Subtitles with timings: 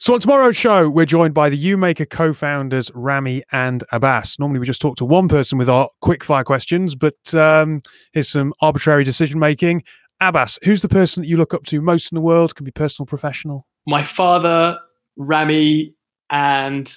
[0.00, 4.38] So on tomorrow's show, we're joined by the UMaker co-founders Rami and Abbas.
[4.38, 7.80] Normally, we just talk to one person with our quick-fire questions, but um,
[8.12, 9.82] here's some arbitrary decision making.
[10.20, 12.54] Abbas, who's the person that you look up to most in the world?
[12.54, 13.66] Can be personal, professional.
[13.88, 14.78] My father,
[15.16, 15.94] Rami,
[16.30, 16.96] and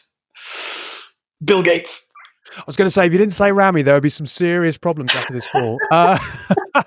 [1.43, 2.07] Bill Gates.
[2.55, 4.77] I was going to say, if you didn't say Rami, there would be some serious
[4.77, 5.79] problems after this call.
[5.91, 6.19] Uh,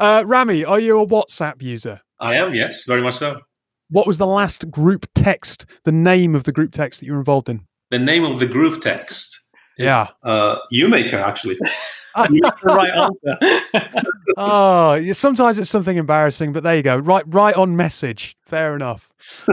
[0.00, 2.00] uh, Rami, are you a WhatsApp user?
[2.18, 3.40] I am, yes, very much so.
[3.90, 7.18] What was the last group text, the name of the group text that you were
[7.18, 7.66] involved in?
[7.90, 9.50] The name of the group text.
[9.78, 10.08] Yeah.
[10.22, 11.58] Uh, UMaker, actually.
[12.14, 14.06] the right answer.
[14.36, 16.96] oh, sometimes it's something embarrassing, but there you go.
[16.96, 18.36] Right, right on message.
[18.46, 19.08] Fair enough.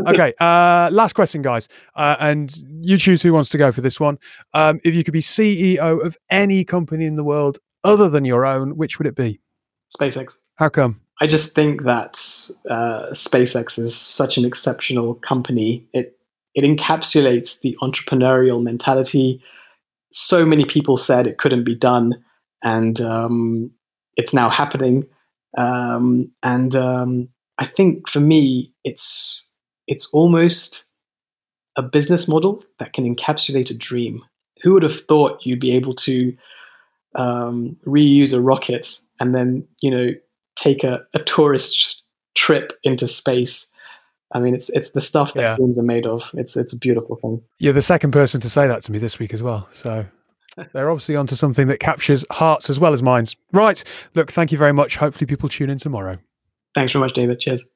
[0.08, 0.34] Okay.
[0.40, 4.18] uh, last question, guys, uh, and you choose who wants to go for this one.
[4.54, 8.46] Um, if you could be CEO of any company in the world other than your
[8.46, 9.40] own, which would it be?
[9.98, 10.38] SpaceX.
[10.56, 11.02] How come?
[11.20, 12.20] I just think that
[12.70, 15.86] uh, SpaceX is such an exceptional company.
[15.94, 16.18] It
[16.54, 19.42] it encapsulates the entrepreneurial mentality.
[20.12, 22.24] So many people said it couldn't be done,
[22.64, 23.72] and um,
[24.18, 25.06] it's now happening.
[25.58, 29.46] Um, and um, I think for me, it's
[29.88, 30.86] it's almost
[31.76, 34.22] a business model that can encapsulate a dream.
[34.62, 36.36] Who would have thought you'd be able to
[37.16, 40.10] um, reuse a rocket and then you know
[40.56, 42.01] take a, a tourist
[42.36, 43.68] trip into space.
[44.34, 45.56] I mean, it's it's the stuff that yeah.
[45.56, 46.24] dreams are made of.
[46.34, 47.42] It's it's a beautiful thing.
[47.60, 49.68] You're the second person to say that to me this week as well.
[49.72, 50.06] So
[50.74, 53.36] they're obviously onto something that captures hearts as well as minds.
[53.52, 53.84] Right.
[54.16, 54.96] Look, thank you very much.
[54.96, 56.18] Hopefully, people tune in tomorrow.
[56.76, 57.40] Thanks very much, David.
[57.40, 57.68] Cheers.